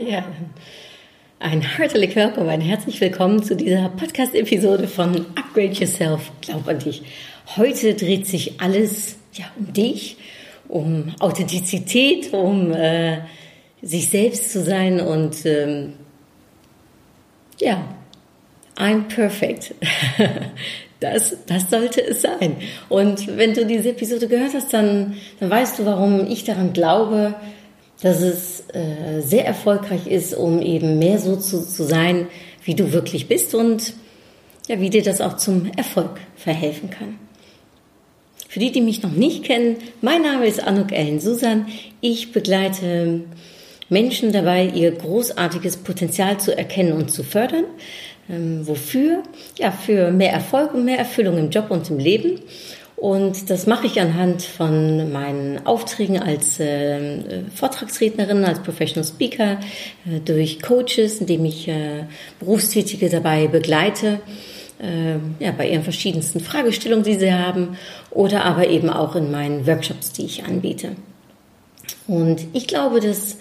Ja, 0.00 0.24
ein 1.40 1.60
herzlich 1.60 2.14
willkommen, 2.14 2.48
ein 2.48 2.60
herzlich 2.60 3.00
willkommen 3.00 3.42
zu 3.42 3.56
dieser 3.56 3.88
Podcast-Episode 3.88 4.86
von 4.86 5.26
Upgrade 5.34 5.72
Yourself, 5.72 6.30
glaub 6.40 6.68
an 6.68 6.78
dich. 6.78 7.02
Heute 7.56 7.94
dreht 7.94 8.24
sich 8.24 8.60
alles 8.60 9.16
ja, 9.32 9.46
um 9.58 9.72
dich, 9.72 10.16
um 10.68 11.12
Authentizität, 11.18 12.32
um 12.32 12.70
äh, 12.70 13.22
sich 13.82 14.08
selbst 14.08 14.52
zu 14.52 14.62
sein 14.62 15.00
und 15.00 15.44
ähm, 15.44 15.94
ja, 17.60 17.82
I'm 18.76 19.08
perfect. 19.08 19.74
Das, 21.00 21.36
das 21.46 21.70
sollte 21.70 22.04
es 22.04 22.22
sein. 22.22 22.56
Und 22.88 23.36
wenn 23.36 23.54
du 23.54 23.64
diese 23.64 23.90
Episode 23.90 24.26
gehört 24.26 24.52
hast, 24.52 24.74
dann, 24.74 25.14
dann 25.38 25.48
weißt 25.48 25.78
du, 25.78 25.84
warum 25.84 26.26
ich 26.26 26.42
daran 26.42 26.72
glaube, 26.72 27.36
dass 28.00 28.20
es 28.20 28.64
äh, 28.72 29.20
sehr 29.20 29.44
erfolgreich 29.44 30.06
ist, 30.06 30.34
um 30.34 30.62
eben 30.62 30.98
mehr 30.98 31.18
so 31.18 31.36
zu, 31.36 31.66
zu 31.66 31.84
sein, 31.84 32.28
wie 32.64 32.74
du 32.74 32.92
wirklich 32.92 33.28
bist 33.28 33.54
und 33.54 33.94
ja, 34.68 34.80
wie 34.80 34.90
dir 34.90 35.02
das 35.02 35.20
auch 35.20 35.36
zum 35.36 35.70
Erfolg 35.76 36.20
verhelfen 36.36 36.90
kann. 36.90 37.18
Für 38.48 38.60
die, 38.60 38.72
die 38.72 38.80
mich 38.80 39.02
noch 39.02 39.12
nicht 39.12 39.44
kennen, 39.44 39.76
mein 40.00 40.22
Name 40.22 40.46
ist 40.46 40.62
Anuk 40.62 40.92
Ellen 40.92 41.20
Susan. 41.20 41.66
Ich 42.00 42.32
begleite 42.32 43.22
Menschen 43.88 44.32
dabei, 44.32 44.66
ihr 44.66 44.90
großartiges 44.92 45.78
Potenzial 45.78 46.38
zu 46.38 46.56
erkennen 46.56 46.92
und 46.92 47.10
zu 47.10 47.24
fördern. 47.24 47.64
Ähm, 48.30 48.66
wofür? 48.66 49.22
Ja, 49.58 49.70
für 49.70 50.10
mehr 50.10 50.32
Erfolg 50.32 50.74
und 50.74 50.84
mehr 50.84 50.98
Erfüllung 50.98 51.38
im 51.38 51.50
Job 51.50 51.70
und 51.70 51.88
im 51.90 51.98
Leben. 51.98 52.40
Und 53.00 53.48
das 53.48 53.68
mache 53.68 53.86
ich 53.86 54.00
anhand 54.00 54.42
von 54.42 55.12
meinen 55.12 55.64
Aufträgen 55.64 56.20
als 56.20 56.58
äh, 56.58 57.44
Vortragsrednerin, 57.54 58.44
als 58.44 58.60
Professional 58.60 59.04
Speaker, 59.04 59.60
äh, 60.04 60.18
durch 60.24 60.60
Coaches, 60.60 61.20
indem 61.20 61.44
ich 61.44 61.68
äh, 61.68 62.06
Berufstätige 62.40 63.08
dabei 63.08 63.46
begleite, 63.46 64.18
äh, 64.82 65.12
ja, 65.38 65.52
bei 65.56 65.70
ihren 65.70 65.84
verschiedensten 65.84 66.40
Fragestellungen, 66.40 67.04
die 67.04 67.14
sie 67.14 67.32
haben, 67.32 67.78
oder 68.10 68.44
aber 68.44 68.66
eben 68.66 68.90
auch 68.90 69.14
in 69.14 69.30
meinen 69.30 69.64
Workshops, 69.64 70.10
die 70.10 70.24
ich 70.24 70.44
anbiete. 70.44 70.96
Und 72.08 72.48
ich 72.52 72.66
glaube, 72.66 72.98
dass 72.98 73.36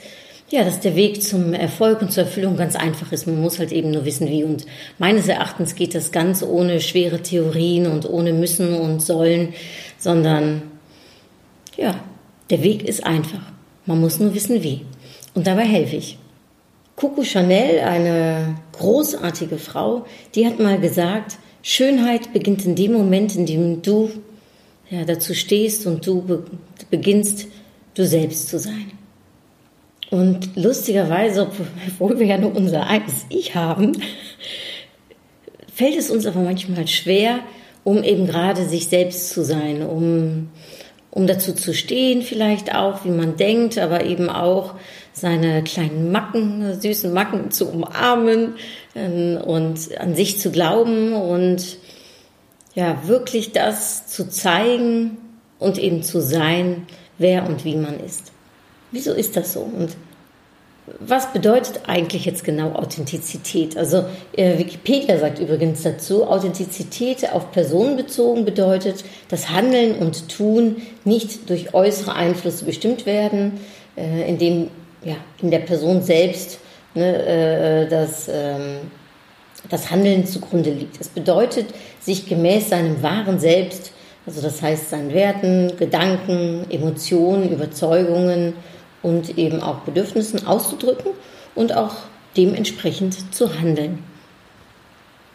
ja, 0.50 0.64
dass 0.64 0.80
der 0.80 0.96
Weg 0.96 1.22
zum 1.22 1.54
Erfolg 1.54 2.02
und 2.02 2.12
zur 2.12 2.24
Erfüllung 2.24 2.56
ganz 2.56 2.76
einfach 2.76 3.12
ist. 3.12 3.28
Man 3.28 3.42
muss 3.42 3.60
halt 3.60 3.72
eben 3.72 3.92
nur 3.92 4.06
wissen, 4.06 4.30
wie. 4.30 4.44
Und 4.44 4.66
meines 4.98 5.28
Erachtens 5.28 5.76
geht 5.76 5.94
das 5.94 6.12
ganz 6.12 6.42
ohne 6.42 6.80
schwere 6.80 7.22
Theorien 7.22 7.88
und 7.88 8.10
ohne 8.10 8.32
müssen 8.32 8.74
und 8.74 9.02
sollen, 9.02 9.54
sondern 9.98 10.62
ja, 11.76 12.00
der 12.50 12.64
Weg 12.64 12.88
ist 12.88 13.06
einfach. 13.06 13.42
Man 13.86 14.00
muss 14.00 14.20
nur 14.20 14.34
wissen, 14.34 14.64
wie. 14.64 14.82
Und 15.34 15.48
dabei 15.48 15.66
helfe 15.66 15.98
ich. 15.98 16.18
Coco 16.96 17.24
Chanel, 17.24 17.82
eine 17.82 18.56
großartige 18.72 19.58
Frau, 19.58 20.06
die 20.34 20.48
hat 20.48 20.60
mal 20.60 20.80
gesagt, 20.80 21.38
Schönheit 21.62 22.32
beginnt 22.34 22.66
in 22.66 22.76
dem 22.76 22.94
Moment, 22.94 23.36
in 23.36 23.46
dem 23.46 23.82
du 23.82 24.10
ja, 24.90 25.04
dazu 25.04 25.34
stehst 25.34 25.86
und 25.86 26.08
du 26.08 26.22
be 26.22 26.44
beginnst, 26.90 27.48
du 27.94 28.06
selbst 28.06 28.48
zu 28.48 28.58
sein. 28.58 28.97
Und 30.10 30.56
lustigerweise, 30.56 31.48
obwohl 31.90 32.20
wir 32.20 32.26
ja 32.26 32.38
nur 32.38 32.56
unser 32.56 32.88
eigenes 32.88 33.26
Ich 33.30 33.56
haben, 33.56 34.02
fällt 35.74 35.98
es 35.98 36.10
uns 36.10 36.26
aber 36.26 36.40
manchmal 36.40 36.88
schwer, 36.88 37.40
um 37.84 38.04
eben 38.04 38.26
gerade 38.26 38.66
sich 38.66 38.88
selbst 38.88 39.30
zu 39.30 39.44
sein, 39.44 39.82
um, 39.82 40.50
um 41.12 41.28
dazu 41.28 41.54
zu 41.54 41.74
stehen, 41.74 42.22
vielleicht 42.22 42.74
auch, 42.74 43.04
wie 43.06 43.10
man 43.10 43.38
denkt, 43.38 43.78
aber 43.78 44.06
eben 44.06 44.30
auch 44.30 44.76
seine 45.14 45.64
kleinen 45.64 46.12
Macken, 46.12 46.80
süßen 46.80 47.12
Macken 47.12 47.52
zu 47.52 47.70
umarmen 47.70 48.54
ähm, 48.96 49.38
und 49.38 49.98
an 50.00 50.16
sich 50.16 50.40
zu 50.40 50.52
glauben 50.52 51.14
und 51.14 51.78
ja, 52.76 53.08
wirklich 53.08 53.52
das 53.52 54.08
zu 54.08 54.30
zeigen 54.30 55.18
und 55.60 55.80
eben 55.80 56.04
zu 56.04 56.22
sein, 56.22 56.86
wer 57.18 57.48
und 57.48 57.66
wie 57.66 57.76
man 57.76 58.00
ist. 58.00 58.32
Wieso 58.92 59.14
ist 59.14 59.36
das 59.36 59.54
so? 59.54 59.62
Und 59.62 59.96
was 61.00 61.34
bedeutet 61.34 61.82
eigentlich 61.88 62.26
jetzt 62.26 62.46
genau 62.46 62.72
Authentizität? 62.74 63.76
Also 63.76 64.06
äh, 64.36 64.58
Wikipedia 64.58 65.18
sagt 65.20 65.40
übrigens 65.40 65.84
dazu, 65.84 66.26
Authentizität 66.26 67.30
auf 67.34 67.52
Personen 67.52 67.98
bezogen 67.98 68.46
bedeutet, 68.46 69.04
dass 69.28 69.50
Handeln 69.50 69.96
und 69.96 70.30
Tun 70.30 70.78
nicht 71.04 71.50
durch 71.50 71.74
äußere 71.74 72.14
Einflüsse 72.14 72.64
bestimmt 72.64 73.06
werden, 73.06 73.60
äh, 73.98 74.30
indem 74.30 74.70
ja, 75.04 75.16
in 75.42 75.52
der 75.52 75.60
Person 75.60 76.02
selbst 76.02 76.60
ne, 76.96 77.26
äh, 77.86 77.90
das, 77.90 78.30
ähm, 78.30 78.78
das 79.70 79.92
Handeln 79.92 80.26
zugrunde 80.26 80.72
liegt. 80.72 81.02
Es 81.02 81.10
bedeutet, 81.10 81.68
sich 82.00 82.28
gemäß 82.28 82.70
seinem 82.70 83.04
wahren 83.04 83.40
Selbst, 83.40 83.92
also 84.26 84.42
das 84.42 84.62
heißt 84.62 84.90
seinen 84.90 85.14
Werten, 85.14 85.74
Gedanken, 85.78 86.66
Emotionen, 86.70 87.50
Überzeugungen, 87.50 88.54
und 89.02 89.38
eben 89.38 89.62
auch 89.62 89.80
Bedürfnissen 89.80 90.46
auszudrücken 90.48 91.12
und 91.56 91.76
auch 91.76 91.96
dementsprechend 92.36 93.34
zu 93.34 93.60
handeln. 93.60 94.04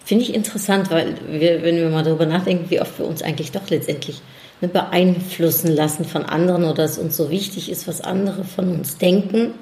Finde 0.05 0.25
ich 0.25 0.35
interessant, 0.35 0.91
weil 0.91 1.15
wir, 1.29 1.63
wenn 1.63 1.77
wir 1.77 1.89
mal 1.89 2.03
darüber 2.03 2.27
nachdenken, 2.27 2.71
wie 2.71 2.81
oft 2.81 2.99
wir 2.99 3.07
uns 3.07 3.23
eigentlich 3.23 3.53
doch 3.53 3.69
letztendlich 3.71 4.21
ne, 4.61 4.69
beeinflussen 4.69 5.71
lassen 5.75 6.05
von 6.05 6.25
anderen 6.25 6.65
oder 6.65 6.85
es 6.85 6.99
uns 6.99 7.17
so 7.17 7.31
wichtig 7.31 7.71
ist, 7.71 7.87
was 7.87 8.01
andere 8.01 8.45
von 8.45 8.69
uns 8.71 8.99
denken. 8.99 9.55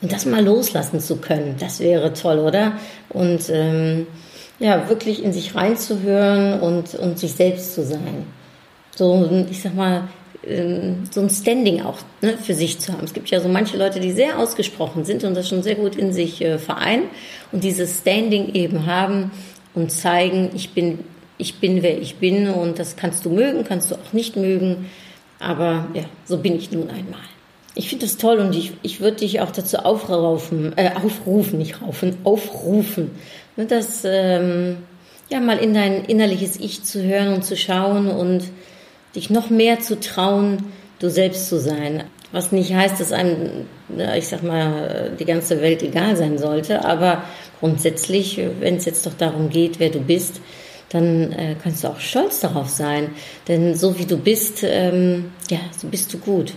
Und 0.00 0.12
das 0.12 0.26
mal 0.26 0.44
loslassen 0.44 1.00
zu 1.00 1.16
können, 1.16 1.56
das 1.58 1.80
wäre 1.80 2.12
toll, 2.12 2.38
oder? 2.38 2.72
Und 3.08 3.50
ähm, 3.50 4.06
ja, 4.60 4.88
wirklich 4.88 5.22
in 5.22 5.32
sich 5.32 5.54
reinzuhören 5.54 6.60
und, 6.60 6.94
und 6.94 7.18
sich 7.18 7.32
selbst 7.32 7.74
zu 7.74 7.84
sein. 7.84 8.26
So, 8.96 9.46
ich 9.50 9.60
sag 9.60 9.74
mal, 9.74 10.08
so 11.10 11.20
ein 11.20 11.30
Standing 11.30 11.82
auch 11.82 11.98
ne, 12.22 12.38
für 12.38 12.54
sich 12.54 12.78
zu 12.78 12.92
haben. 12.92 13.04
Es 13.04 13.12
gibt 13.12 13.28
ja 13.30 13.40
so 13.40 13.48
manche 13.48 13.76
Leute, 13.76 14.00
die 14.00 14.12
sehr 14.12 14.38
ausgesprochen 14.38 15.04
sind 15.04 15.24
und 15.24 15.34
das 15.34 15.48
schon 15.48 15.62
sehr 15.62 15.74
gut 15.74 15.96
in 15.96 16.12
sich 16.12 16.40
äh, 16.40 16.58
vereinen 16.58 17.04
und 17.50 17.64
dieses 17.64 17.98
Standing 17.98 18.54
eben 18.54 18.86
haben 18.86 19.32
und 19.74 19.90
zeigen, 19.90 20.50
ich 20.54 20.70
bin, 20.70 21.00
ich 21.38 21.56
bin, 21.56 21.82
wer 21.82 22.00
ich 22.00 22.16
bin 22.16 22.48
und 22.48 22.78
das 22.78 22.96
kannst 22.96 23.24
du 23.24 23.30
mögen, 23.30 23.64
kannst 23.64 23.90
du 23.90 23.96
auch 23.96 24.12
nicht 24.12 24.36
mögen, 24.36 24.86
aber 25.40 25.88
ja, 25.94 26.04
so 26.24 26.38
bin 26.38 26.56
ich 26.56 26.70
nun 26.70 26.88
einmal. 26.88 27.20
Ich 27.74 27.88
finde 27.88 28.06
das 28.06 28.16
toll 28.16 28.38
und 28.38 28.54
ich, 28.56 28.72
ich 28.82 29.00
würde 29.00 29.18
dich 29.18 29.40
auch 29.40 29.50
dazu 29.50 29.78
aufrufen, 29.78 30.72
äh, 30.76 30.90
aufrufen, 30.94 31.58
nicht 31.58 31.82
raufen, 31.82 32.16
aufrufen, 32.24 33.10
ne, 33.56 33.66
das 33.66 34.02
ähm, 34.04 34.78
ja 35.30 35.40
mal 35.40 35.58
in 35.58 35.74
dein 35.74 36.04
innerliches 36.04 36.58
Ich 36.58 36.84
zu 36.84 37.02
hören 37.02 37.34
und 37.34 37.44
zu 37.44 37.56
schauen 37.56 38.08
und 38.08 38.44
dich 39.14 39.30
noch 39.30 39.50
mehr 39.50 39.80
zu 39.80 39.98
trauen, 40.00 40.64
du 40.98 41.10
selbst 41.10 41.48
zu 41.48 41.58
sein. 41.58 42.04
Was 42.32 42.52
nicht 42.52 42.74
heißt, 42.74 43.00
dass 43.00 43.12
einem, 43.12 43.66
ich 44.16 44.28
sag 44.28 44.42
mal, 44.42 45.12
die 45.18 45.24
ganze 45.24 45.62
Welt 45.62 45.82
egal 45.82 46.16
sein 46.16 46.36
sollte, 46.36 46.84
aber 46.84 47.22
grundsätzlich, 47.60 48.40
wenn 48.60 48.76
es 48.76 48.84
jetzt 48.84 49.06
doch 49.06 49.14
darum 49.14 49.48
geht, 49.48 49.80
wer 49.80 49.88
du 49.88 50.00
bist, 50.00 50.40
dann 50.90 51.32
äh, 51.32 51.54
kannst 51.62 51.84
du 51.84 51.88
auch 51.88 52.00
stolz 52.00 52.40
darauf 52.40 52.68
sein. 52.68 53.10
Denn 53.46 53.74
so 53.74 53.98
wie 53.98 54.06
du 54.06 54.16
bist, 54.16 54.62
ähm, 54.62 55.32
ja, 55.50 55.58
so 55.76 55.88
bist 55.88 56.12
du 56.12 56.18
gut. 56.18 56.54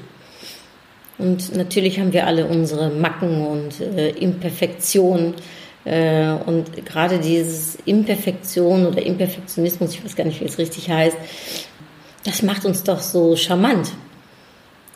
Und 1.18 1.56
natürlich 1.56 2.00
haben 2.00 2.14
wir 2.14 2.26
alle 2.26 2.46
unsere 2.46 2.90
Macken 2.90 3.46
und 3.46 3.80
äh, 3.80 4.10
Imperfektionen. 4.10 5.36
Äh, 5.84 6.32
und 6.46 6.86
gerade 6.86 7.20
dieses 7.20 7.78
Imperfektion 7.86 8.86
oder 8.88 9.06
Imperfektionismus, 9.06 9.94
ich 9.94 10.04
weiß 10.04 10.16
gar 10.16 10.24
nicht, 10.24 10.42
wie 10.42 10.46
es 10.46 10.58
richtig 10.58 10.90
heißt, 10.90 11.18
das 12.24 12.44
macht 12.44 12.66
uns 12.66 12.84
doch 12.84 13.00
so 13.00 13.36
charmant. 13.36 13.90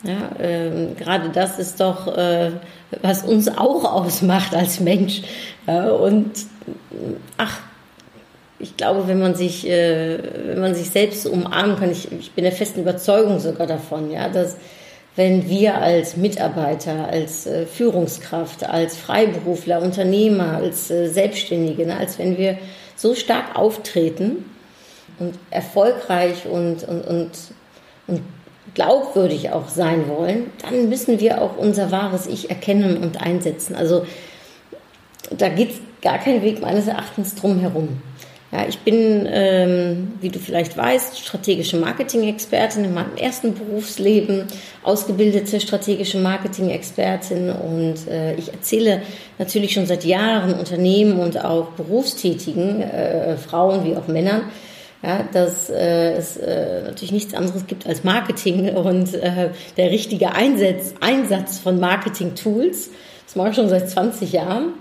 Ja, 0.02 0.30
ähm, 0.38 0.94
gerade 0.96 1.30
das 1.30 1.58
ist 1.58 1.80
doch, 1.80 2.06
äh, 2.16 2.52
was 3.02 3.22
uns 3.22 3.48
auch 3.48 3.84
ausmacht 3.84 4.54
als 4.54 4.78
Mensch. 4.80 5.22
Ja, 5.66 5.90
und 5.90 6.30
ach, 7.38 7.60
ich 8.58 8.76
glaube, 8.76 9.08
wenn 9.08 9.18
man 9.18 9.34
sich, 9.34 9.68
äh, 9.68 10.18
wenn 10.46 10.60
man 10.60 10.74
sich 10.74 10.90
selbst 10.90 11.26
umarmen 11.26 11.76
kann, 11.76 11.90
ich, 11.90 12.10
ich 12.12 12.32
bin 12.32 12.44
der 12.44 12.52
festen 12.52 12.80
Überzeugung 12.80 13.40
sogar 13.40 13.66
davon, 13.66 14.10
ja, 14.10 14.28
dass 14.28 14.56
wenn 15.16 15.48
wir 15.48 15.78
als 15.78 16.16
Mitarbeiter, 16.16 17.08
als 17.08 17.46
äh, 17.46 17.66
Führungskraft, 17.66 18.68
als 18.68 18.96
Freiberufler, 18.96 19.80
Unternehmer, 19.82 20.56
als 20.56 20.90
äh, 20.90 21.08
Selbstständige, 21.08 21.86
ne, 21.86 21.96
als 21.96 22.18
wenn 22.18 22.36
wir 22.36 22.58
so 22.96 23.14
stark 23.14 23.56
auftreten 23.56 24.44
und 25.18 25.34
erfolgreich 25.50 26.46
und, 26.46 26.84
und, 26.84 27.02
und, 27.02 27.30
und 28.06 28.22
glaubwürdig 28.74 29.50
auch 29.50 29.68
sein 29.68 30.08
wollen, 30.08 30.50
dann 30.62 30.88
müssen 30.88 31.20
wir 31.20 31.40
auch 31.40 31.56
unser 31.56 31.90
wahres 31.90 32.26
Ich 32.26 32.50
erkennen 32.50 32.98
und 32.98 33.20
einsetzen. 33.20 33.74
Also 33.74 34.06
da 35.30 35.48
geht 35.48 35.70
gar 36.02 36.18
kein 36.18 36.42
Weg 36.42 36.60
meines 36.60 36.86
Erachtens 36.86 37.34
drum 37.34 37.58
herum. 37.58 38.00
Ja, 38.52 38.64
ich 38.68 38.78
bin, 38.78 39.26
ähm, 39.28 40.12
wie 40.20 40.28
du 40.28 40.38
vielleicht 40.38 40.76
weißt, 40.76 41.18
strategische 41.18 41.78
Marketing-Expertin 41.78 42.84
in 42.84 42.94
meinem 42.94 43.16
ersten 43.16 43.54
Berufsleben, 43.54 44.44
ausgebildete 44.84 45.60
strategische 45.60 46.18
Marketing-Expertin 46.18 47.50
und 47.50 48.06
äh, 48.08 48.34
ich 48.36 48.52
erzähle 48.52 49.02
natürlich 49.38 49.72
schon 49.72 49.86
seit 49.86 50.04
Jahren 50.04 50.54
Unternehmen 50.54 51.18
und 51.18 51.44
auch 51.44 51.70
berufstätigen 51.70 52.82
äh, 52.82 53.36
Frauen 53.36 53.84
wie 53.84 53.96
auch 53.96 54.06
Männern, 54.06 54.42
ja, 55.02 55.24
dass 55.32 55.70
äh, 55.70 56.12
es 56.14 56.36
äh, 56.36 56.82
natürlich 56.84 57.12
nichts 57.12 57.34
anderes 57.34 57.66
gibt 57.66 57.86
als 57.86 58.04
Marketing 58.04 58.74
und 58.74 59.14
äh, 59.14 59.50
der 59.76 59.90
richtige 59.90 60.32
Einsatz, 60.32 60.94
Einsatz 61.00 61.58
von 61.58 61.78
Marketing-Tools. 61.78 62.90
Das 63.26 63.36
mache 63.36 63.50
ich 63.50 63.56
schon 63.56 63.68
seit 63.68 63.88
20 63.90 64.32
Jahren 64.32 64.72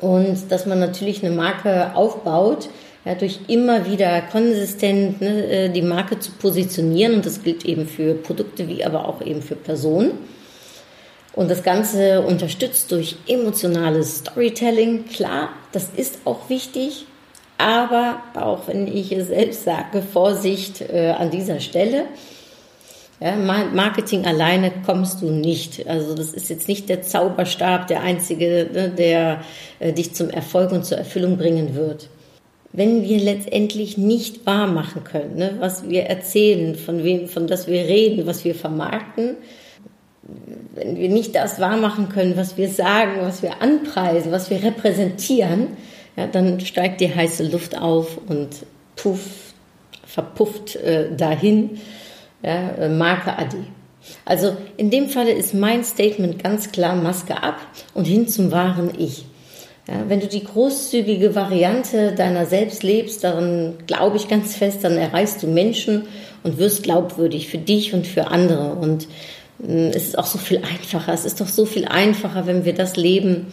und 0.00 0.50
dass 0.50 0.66
man 0.66 0.80
natürlich 0.80 1.24
eine 1.24 1.34
Marke 1.34 1.94
aufbaut, 1.94 2.68
ja, 3.04 3.14
durch 3.14 3.40
immer 3.48 3.90
wieder 3.90 4.20
konsistent 4.22 5.20
ne, 5.20 5.46
äh, 5.46 5.68
die 5.70 5.82
Marke 5.82 6.18
zu 6.18 6.32
positionieren 6.32 7.14
und 7.14 7.26
das 7.26 7.42
gilt 7.42 7.64
eben 7.64 7.86
für 7.86 8.14
Produkte 8.14 8.68
wie 8.68 8.84
aber 8.84 9.08
auch 9.08 9.22
eben 9.22 9.42
für 9.42 9.56
Personen. 9.56 10.12
Und 11.32 11.50
das 11.50 11.62
Ganze 11.62 12.22
unterstützt 12.22 12.90
durch 12.90 13.16
emotionales 13.28 14.18
Storytelling. 14.18 15.06
Klar, 15.06 15.50
das 15.72 15.88
ist 15.96 16.18
auch 16.24 16.48
wichtig, 16.48 17.06
aber 17.60 18.22
auch 18.34 18.66
wenn 18.66 18.86
ich 18.86 19.12
es 19.12 19.28
selbst 19.28 19.64
sage, 19.64 20.02
Vorsicht 20.02 20.80
äh, 20.80 21.10
an 21.10 21.30
dieser 21.30 21.60
Stelle. 21.60 22.04
Ja, 23.22 23.36
Marketing 23.36 24.24
alleine 24.24 24.72
kommst 24.86 25.20
du 25.20 25.30
nicht. 25.30 25.86
Also 25.86 26.14
das 26.14 26.32
ist 26.32 26.48
jetzt 26.48 26.68
nicht 26.68 26.88
der 26.88 27.02
Zauberstab, 27.02 27.86
der 27.86 28.00
einzige, 28.00 28.68
ne, 28.72 28.88
der 28.88 29.42
äh, 29.78 29.92
dich 29.92 30.14
zum 30.14 30.30
Erfolg 30.30 30.72
und 30.72 30.86
zur 30.86 30.96
Erfüllung 30.96 31.36
bringen 31.36 31.74
wird. 31.74 32.08
Wenn 32.72 33.02
wir 33.02 33.18
letztendlich 33.18 33.98
nicht 33.98 34.46
wahr 34.46 34.68
machen 34.68 35.04
können, 35.04 35.36
ne, 35.36 35.56
was 35.58 35.88
wir 35.90 36.04
erzählen, 36.04 36.76
von 36.76 37.04
wem, 37.04 37.28
von 37.28 37.46
das 37.46 37.66
wir 37.66 37.82
reden, 37.82 38.26
was 38.26 38.44
wir 38.44 38.54
vermarkten, 38.54 39.36
wenn 40.74 40.96
wir 40.96 41.10
nicht 41.10 41.34
das 41.34 41.60
wahr 41.60 41.76
machen 41.76 42.08
können, 42.08 42.38
was 42.38 42.56
wir 42.56 42.70
sagen, 42.70 43.20
was 43.20 43.42
wir 43.42 43.60
anpreisen, 43.60 44.32
was 44.32 44.48
wir 44.48 44.62
repräsentieren, 44.62 45.68
ja, 46.16 46.26
dann 46.26 46.60
steigt 46.60 47.00
die 47.00 47.14
heiße 47.14 47.48
Luft 47.48 47.78
auf 47.78 48.18
und 48.26 48.48
puff, 48.96 49.20
verpufft 50.04 50.76
äh, 50.76 51.14
dahin 51.16 51.78
ja, 52.42 52.70
äh, 52.70 52.88
Marke 52.88 53.38
Adi. 53.38 53.64
Also 54.24 54.56
in 54.76 54.90
dem 54.90 55.08
Falle 55.08 55.32
ist 55.32 55.54
mein 55.54 55.84
Statement 55.84 56.42
ganz 56.42 56.72
klar 56.72 56.96
Maske 56.96 57.42
ab 57.42 57.60
und 57.94 58.06
hin 58.06 58.28
zum 58.28 58.50
wahren 58.50 58.90
Ich. 58.98 59.24
Ja, 59.88 60.04
wenn 60.08 60.20
du 60.20 60.26
die 60.26 60.44
großzügige 60.44 61.34
Variante 61.34 62.12
deiner 62.12 62.46
selbst 62.46 62.82
lebst, 62.82 63.24
daran 63.24 63.74
glaube 63.86 64.16
ich 64.16 64.28
ganz 64.28 64.56
fest, 64.56 64.84
dann 64.84 64.96
erreichst 64.96 65.42
du 65.42 65.46
Menschen 65.46 66.06
und 66.42 66.58
wirst 66.58 66.82
glaubwürdig 66.82 67.48
für 67.48 67.58
dich 67.58 67.92
und 67.92 68.06
für 68.06 68.28
andere. 68.28 68.74
Und 68.74 69.08
äh, 69.66 69.88
es 69.88 70.08
ist 70.08 70.18
auch 70.18 70.26
so 70.26 70.38
viel 70.38 70.58
einfacher. 70.58 71.12
Es 71.12 71.24
ist 71.24 71.40
doch 71.40 71.48
so 71.48 71.64
viel 71.64 71.86
einfacher, 71.86 72.46
wenn 72.46 72.64
wir 72.64 72.74
das 72.74 72.96
leben, 72.96 73.46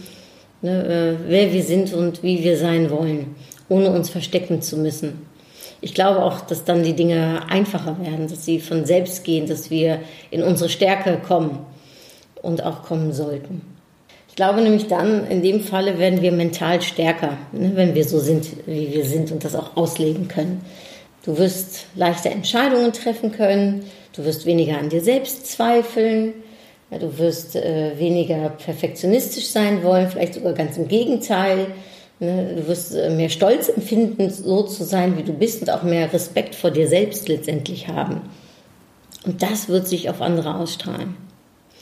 ne, 0.61 1.17
äh, 1.19 1.29
wer 1.29 1.53
wir 1.53 1.63
sind 1.63 1.93
und 1.93 2.23
wie 2.23 2.43
wir 2.43 2.57
sein 2.57 2.89
wollen, 2.89 3.35
ohne 3.69 3.91
uns 3.91 4.09
verstecken 4.09 4.61
zu 4.61 4.77
müssen 4.77 5.27
ich 5.81 5.93
glaube 5.93 6.23
auch, 6.23 6.41
dass 6.41 6.63
dann 6.63 6.83
die 6.83 6.93
Dinge 6.93 7.41
einfacher 7.49 7.97
werden, 8.01 8.27
dass 8.27 8.45
sie 8.45 8.59
von 8.59 8.85
selbst 8.85 9.23
gehen, 9.23 9.47
dass 9.47 9.69
wir 9.69 9.99
in 10.31 10.43
unsere 10.43 10.69
Stärke 10.69 11.19
kommen 11.25 11.59
und 12.41 12.63
auch 12.63 12.83
kommen 12.83 13.13
sollten. 13.13 13.61
Ich 14.27 14.35
glaube 14.35 14.61
nämlich 14.61 14.87
dann, 14.87 15.27
in 15.27 15.41
dem 15.41 15.61
Falle 15.61 15.97
werden 15.97 16.21
wir 16.21 16.31
mental 16.31 16.81
stärker, 16.81 17.37
ne, 17.51 17.71
wenn 17.75 17.95
wir 17.95 18.05
so 18.05 18.19
sind, 18.19 18.47
wie 18.65 18.93
wir 18.93 19.05
sind 19.05 19.31
und 19.31 19.43
das 19.43 19.55
auch 19.55 19.77
ausleben 19.77 20.27
können. 20.27 20.61
Du 21.23 21.37
wirst 21.37 21.85
leichter 21.95 22.31
Entscheidungen 22.31 22.93
treffen 22.93 23.31
können, 23.31 23.83
du 24.15 24.25
wirst 24.25 24.45
weniger 24.45 24.77
an 24.77 24.89
dir 24.89 25.01
selbst 25.01 25.47
zweifeln, 25.47 26.33
du 26.91 27.17
wirst 27.17 27.55
äh, 27.55 27.97
weniger 27.97 28.49
perfektionistisch 28.49 29.47
sein 29.47 29.83
wollen, 29.83 30.09
vielleicht 30.09 30.35
sogar 30.35 30.53
ganz 30.53 30.77
im 30.77 30.87
Gegenteil. 30.87 31.67
Ne, 32.19 32.55
du 32.55 32.67
wirst 32.67 32.95
äh, 32.95 33.09
mehr 33.09 33.29
Stolz 33.29 33.69
empfinden, 33.69 34.29
so 34.29 34.63
zu 34.63 34.83
sein, 34.83 35.17
wie 35.17 35.23
du 35.23 35.33
bist 35.33 35.61
und 35.61 35.69
auch 35.69 35.83
mehr 35.83 36.11
Respekt 36.11 36.55
vor 36.55 36.71
dir 36.71 36.87
selbst 36.87 37.27
letztendlich 37.27 37.87
haben. 37.87 38.21
Und 39.25 39.43
das 39.43 39.69
wird 39.69 39.87
sich 39.87 40.09
auf 40.09 40.21
andere 40.21 40.55
ausstrahlen. 40.55 41.15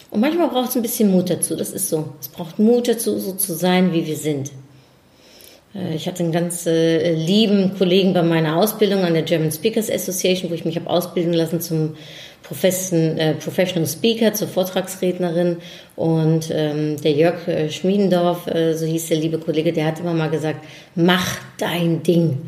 Und 0.09 0.21
manchmal 0.21 0.49
braucht 0.49 0.69
es 0.69 0.75
ein 0.75 0.81
bisschen 0.81 1.11
Mut 1.11 1.29
dazu, 1.29 1.55
das 1.55 1.71
ist 1.71 1.89
so. 1.89 2.09
Es 2.19 2.27
braucht 2.27 2.59
Mut 2.59 2.87
dazu, 2.87 3.19
so 3.19 3.33
zu 3.33 3.53
sein, 3.53 3.93
wie 3.93 4.07
wir 4.07 4.17
sind. 4.17 4.51
Äh, 5.75 5.95
ich 5.95 6.07
hatte 6.07 6.23
einen 6.23 6.31
ganz 6.31 6.65
äh, 6.65 7.13
lieben 7.13 7.75
Kollegen 7.77 8.13
bei 8.13 8.23
meiner 8.23 8.57
Ausbildung 8.57 9.03
an 9.03 9.13
der 9.13 9.23
German 9.23 9.51
Speakers 9.51 9.91
Association, 9.91 10.49
wo 10.49 10.55
ich 10.55 10.65
mich 10.65 10.75
habe 10.75 10.89
ausbilden 10.89 11.33
lassen 11.33 11.61
zum 11.61 11.95
Profession, 12.47 13.17
äh, 13.17 13.33
Professional 13.33 13.87
Speaker, 13.87 14.33
zur 14.33 14.47
Vortragsrednerin. 14.47 15.57
Und 15.95 16.51
ähm, 16.51 17.01
der 17.01 17.11
Jörg 17.11 17.47
äh, 17.47 17.69
Schmiedendorf, 17.69 18.47
äh, 18.47 18.73
so 18.75 18.85
hieß 18.85 19.07
der 19.07 19.17
liebe 19.17 19.39
Kollege, 19.39 19.73
der 19.73 19.85
hat 19.85 19.99
immer 19.99 20.13
mal 20.13 20.29
gesagt, 20.29 20.63
mach 20.95 21.37
dein 21.57 22.03
Ding. 22.03 22.41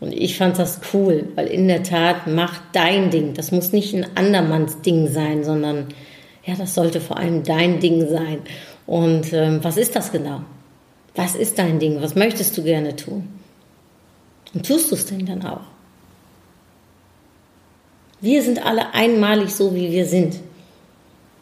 Und 0.00 0.12
ich 0.12 0.36
fand 0.36 0.58
das 0.58 0.80
cool, 0.92 1.28
weil 1.34 1.46
in 1.46 1.68
der 1.68 1.82
Tat, 1.82 2.26
mach 2.26 2.60
dein 2.72 3.10
Ding. 3.10 3.34
Das 3.34 3.52
muss 3.52 3.72
nicht 3.72 3.94
ein 3.94 4.06
andermanns 4.16 4.80
Ding 4.80 5.08
sein, 5.08 5.44
sondern 5.44 5.88
ja, 6.44 6.54
das 6.56 6.74
sollte 6.74 7.00
vor 7.00 7.18
allem 7.18 7.44
dein 7.44 7.80
Ding 7.80 8.08
sein. 8.08 8.38
Und 8.86 9.32
ähm, 9.32 9.60
was 9.62 9.76
ist 9.76 9.94
das 9.94 10.10
genau? 10.10 10.40
Was 11.14 11.34
ist 11.34 11.58
dein 11.58 11.78
Ding? 11.78 12.00
Was 12.00 12.14
möchtest 12.14 12.56
du 12.56 12.62
gerne 12.62 12.96
tun? 12.96 13.28
Und 14.54 14.66
tust 14.66 14.90
du 14.90 14.96
es 14.96 15.06
denn 15.06 15.26
dann 15.26 15.44
auch? 15.44 15.60
Wir 18.20 18.42
sind 18.42 18.64
alle 18.64 18.92
einmalig 18.92 19.50
so, 19.50 19.74
wie 19.74 19.90
wir 19.90 20.04
sind. 20.04 20.36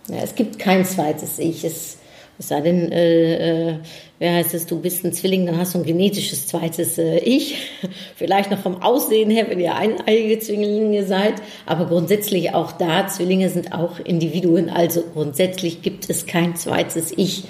Ja, 0.09 0.19
es 0.23 0.35
gibt 0.35 0.59
kein 0.59 0.85
zweites 0.85 1.39
Ich. 1.39 1.65
Es, 1.65 1.99
es 2.39 2.49
sei 2.49 2.61
denn, 2.61 2.93
äh, 2.93 3.71
äh, 3.71 3.75
wer 4.21 4.35
heißt 4.35 4.55
es, 4.55 4.67
du 4.67 4.81
bist 4.81 5.05
ein 5.05 5.13
Zwilling, 5.13 5.45
dann 5.47 5.59
hast 5.59 5.75
du 5.75 5.79
ein 5.79 5.85
genetisches 5.85 6.47
zweites 6.47 6.97
äh, 6.97 7.19
Ich. 7.19 7.57
Vielleicht 8.17 8.53
noch 8.53 8.61
vom 8.61 8.81
Aussehen 8.81 9.29
her, 9.29 9.47
wenn 9.49 9.59
ihr 9.59 9.75
eineiige 9.75 10.39
Zwillinge 10.39 11.05
seid. 11.05 11.35
Aber 11.67 11.87
grundsätzlich 11.87 12.55
auch 12.55 12.73
da, 12.73 13.09
Zwillinge 13.09 13.51
sind 13.51 13.73
auch 13.73 13.99
Individuen. 13.99 14.71
Also 14.71 15.03
grundsätzlich 15.13 15.83
gibt 15.83 16.09
es 16.09 16.27
kein 16.27 16.55
zweites 16.55 17.13
Ich. 17.17 17.43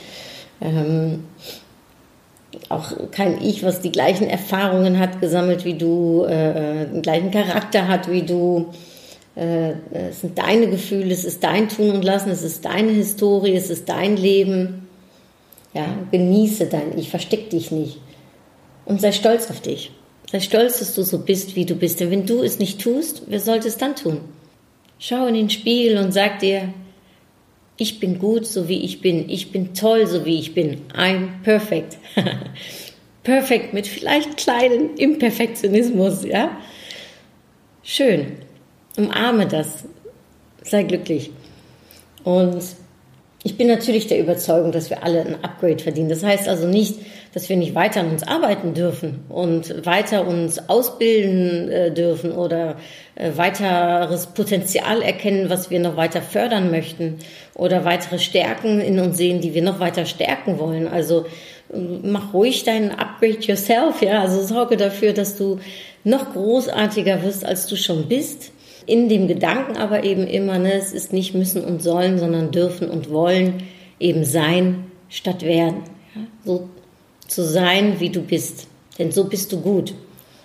Ähm, 0.62 1.24
auch 2.70 2.92
kein 3.10 3.42
Ich, 3.42 3.62
was 3.62 3.82
die 3.82 3.92
gleichen 3.92 4.26
Erfahrungen 4.26 4.98
hat 4.98 5.20
gesammelt 5.20 5.66
wie 5.66 5.74
du, 5.74 6.24
äh, 6.24 6.86
den 6.86 7.02
gleichen 7.02 7.30
Charakter 7.30 7.88
hat 7.88 8.10
wie 8.10 8.22
du, 8.22 8.72
äh, 9.38 9.74
es 9.92 10.22
sind 10.22 10.36
deine 10.36 10.68
Gefühle, 10.68 11.12
es 11.12 11.24
ist 11.24 11.44
dein 11.44 11.68
Tun 11.68 11.90
und 11.90 12.04
Lassen, 12.04 12.30
es 12.30 12.42
ist 12.42 12.64
deine 12.64 12.90
Historie, 12.90 13.54
es 13.54 13.70
ist 13.70 13.88
dein 13.88 14.16
Leben. 14.16 14.88
Ja, 15.74 15.96
genieße 16.10 16.66
dein 16.66 16.98
Ich, 16.98 17.10
versteck 17.10 17.50
dich 17.50 17.70
nicht. 17.70 18.00
Und 18.84 19.00
sei 19.00 19.12
stolz 19.12 19.48
auf 19.50 19.60
dich. 19.60 19.92
Sei 20.30 20.40
stolz, 20.40 20.80
dass 20.80 20.94
du 20.94 21.02
so 21.02 21.18
bist, 21.20 21.54
wie 21.54 21.66
du 21.66 21.74
bist. 21.74 22.00
Denn 22.00 22.10
wenn 22.10 22.26
du 22.26 22.42
es 22.42 22.58
nicht 22.58 22.80
tust, 22.80 23.22
wer 23.28 23.38
sollte 23.38 23.68
es 23.68 23.76
dann 23.76 23.94
tun? 23.94 24.20
Schau 24.98 25.26
in 25.26 25.34
den 25.34 25.50
Spiegel 25.50 25.98
und 25.98 26.12
sag 26.12 26.40
dir, 26.40 26.72
ich 27.76 28.00
bin 28.00 28.18
gut, 28.18 28.44
so 28.44 28.68
wie 28.68 28.82
ich 28.82 29.00
bin. 29.00 29.30
Ich 29.30 29.52
bin 29.52 29.72
toll, 29.72 30.06
so 30.08 30.24
wie 30.24 30.40
ich 30.40 30.52
bin. 30.52 30.80
I'm 30.92 31.42
perfect. 31.44 31.96
perfect 33.22 33.72
mit 33.72 33.86
vielleicht 33.86 34.36
kleinen 34.36 34.96
Imperfektionismus, 34.96 36.24
ja? 36.24 36.58
Schön 37.84 38.47
umarme 38.98 39.46
das. 39.46 39.84
Sei 40.62 40.82
glücklich. 40.82 41.30
Und 42.24 42.62
ich 43.44 43.56
bin 43.56 43.68
natürlich 43.68 44.08
der 44.08 44.18
Überzeugung, 44.18 44.72
dass 44.72 44.90
wir 44.90 45.04
alle 45.04 45.20
ein 45.20 45.44
Upgrade 45.44 45.78
verdienen. 45.78 46.08
Das 46.08 46.24
heißt 46.24 46.48
also 46.48 46.66
nicht, 46.66 46.96
dass 47.32 47.48
wir 47.48 47.56
nicht 47.56 47.74
weiter 47.74 48.00
an 48.00 48.10
uns 48.10 48.24
arbeiten 48.24 48.74
dürfen 48.74 49.20
und 49.28 49.86
weiter 49.86 50.26
uns 50.26 50.68
ausbilden 50.68 51.70
äh, 51.70 51.94
dürfen 51.94 52.32
oder 52.32 52.76
äh, 53.14 53.30
weiteres 53.36 54.26
Potenzial 54.26 55.02
erkennen, 55.02 55.50
was 55.50 55.70
wir 55.70 55.78
noch 55.78 55.96
weiter 55.96 56.20
fördern 56.20 56.70
möchten 56.70 57.18
oder 57.54 57.84
weitere 57.84 58.18
Stärken 58.18 58.80
in 58.80 58.98
uns 58.98 59.16
sehen, 59.16 59.40
die 59.40 59.54
wir 59.54 59.62
noch 59.62 59.78
weiter 59.78 60.04
stärken 60.04 60.58
wollen. 60.58 60.88
Also 60.88 61.26
äh, 61.72 61.78
mach 61.78 62.34
ruhig 62.34 62.64
deinen 62.64 62.90
Upgrade 62.90 63.38
yourself, 63.40 64.02
ja. 64.02 64.20
Also 64.20 64.42
sorge 64.42 64.76
dafür, 64.76 65.12
dass 65.12 65.36
du 65.36 65.60
noch 66.02 66.32
großartiger 66.32 67.22
wirst, 67.22 67.44
als 67.46 67.66
du 67.66 67.76
schon 67.76 68.08
bist 68.08 68.52
in 68.88 69.08
dem 69.08 69.28
Gedanken 69.28 69.76
aber 69.76 70.04
eben 70.04 70.26
immer, 70.26 70.58
ne, 70.58 70.72
es 70.72 70.92
ist 70.92 71.12
nicht 71.12 71.34
müssen 71.34 71.62
und 71.62 71.82
sollen, 71.82 72.18
sondern 72.18 72.50
dürfen 72.50 72.88
und 72.88 73.10
wollen 73.10 73.62
eben 74.00 74.24
sein 74.24 74.86
statt 75.08 75.42
werden. 75.42 75.82
Ja? 76.14 76.22
So 76.44 76.68
zu 77.26 77.42
sein, 77.44 78.00
wie 78.00 78.10
du 78.10 78.22
bist. 78.22 78.66
Denn 78.98 79.12
so 79.12 79.24
bist 79.24 79.52
du 79.52 79.60
gut. 79.60 79.94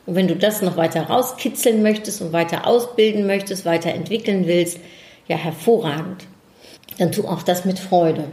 Und 0.06 0.16
wenn 0.16 0.28
du 0.28 0.36
das 0.36 0.62
noch 0.62 0.76
weiter 0.76 1.04
rauskitzeln 1.04 1.82
möchtest 1.82 2.22
und 2.22 2.34
weiter 2.34 2.68
ausbilden 2.68 3.26
möchtest, 3.26 3.66
weiter 3.66 3.92
entwickeln 3.92 4.46
willst, 4.46 4.78
ja, 5.30 5.38
hervorragend. 5.38 6.26
Dann 6.98 7.14
tu 7.14 7.26
auch 7.26 7.44
das 7.44 7.64
mit 7.64 7.80
Freude. 7.80 8.26